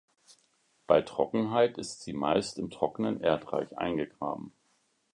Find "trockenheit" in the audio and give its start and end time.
1.03-1.77